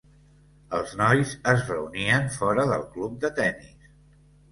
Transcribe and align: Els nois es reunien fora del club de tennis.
Els 0.77 0.93
nois 1.01 1.33
es 1.51 1.61
reunien 1.67 2.25
fora 2.37 2.65
del 2.73 2.87
club 2.95 3.21
de 3.27 3.31
tennis. 3.41 3.93